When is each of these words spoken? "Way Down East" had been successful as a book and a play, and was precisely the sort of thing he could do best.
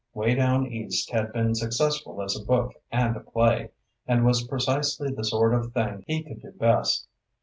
"Way 0.15 0.33
Down 0.33 0.65
East" 0.65 1.11
had 1.11 1.31
been 1.31 1.53
successful 1.53 2.23
as 2.23 2.35
a 2.35 2.43
book 2.43 2.73
and 2.91 3.15
a 3.15 3.19
play, 3.19 3.69
and 4.07 4.25
was 4.25 4.47
precisely 4.47 5.11
the 5.13 5.23
sort 5.23 5.53
of 5.53 5.73
thing 5.73 6.03
he 6.07 6.23
could 6.23 6.41
do 6.41 6.51
best. 6.53 7.07